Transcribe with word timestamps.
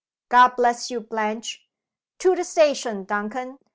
God 0.29 0.55
bless 0.55 0.89
you, 0.89 0.99
Blanche! 1.01 1.61
To 2.17 2.35
the 2.35 2.43
station, 2.43 3.03
Duncan! 3.03 3.59